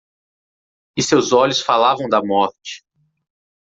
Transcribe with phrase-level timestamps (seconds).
[0.97, 2.83] E seus olhos falavam da morte.